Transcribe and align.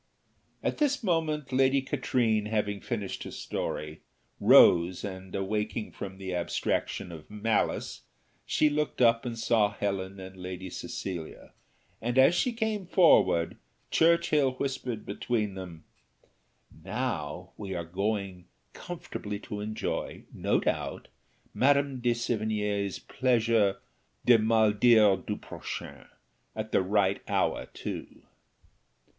At 0.63 0.79
this 0.79 1.03
moment 1.03 1.53
Lady 1.53 1.79
Katrine, 1.79 2.47
having 2.47 2.81
finished 2.81 3.21
her 3.21 3.29
story, 3.29 4.01
rose, 4.39 5.03
and 5.03 5.35
awaking 5.35 5.91
from 5.91 6.17
the 6.17 6.33
abstraction 6.33 7.11
of 7.11 7.29
malice, 7.29 8.01
she 8.43 8.67
looked 8.67 8.99
up 8.99 9.27
and 9.27 9.37
saw 9.37 9.69
Helen 9.69 10.19
and 10.19 10.35
Lady 10.35 10.71
Cecilia, 10.71 11.53
and, 12.01 12.17
as 12.17 12.33
she 12.33 12.51
came 12.51 12.87
forward, 12.87 13.57
Churchill 13.91 14.53
whispered 14.53 15.05
between 15.05 15.53
them, 15.53 15.83
"Now 16.71 16.81
now 16.83 17.49
we 17.57 17.75
are 17.75 17.85
going 17.85 18.45
comfortably 18.73 19.37
to 19.41 19.59
enjoy, 19.59 20.23
no 20.33 20.59
doubt, 20.59 21.09
Madame 21.53 21.99
de 21.99 22.15
Sevigné's 22.15 22.97
pleasure 22.97 23.77
'de 24.25 24.39
mal 24.39 24.71
dire 24.71 25.17
du 25.17 25.35
prochain,' 25.37 26.07
at 26.55 26.71
the 26.71 26.81
right 26.81 27.21
hour 27.29 27.67
too." 27.67 28.23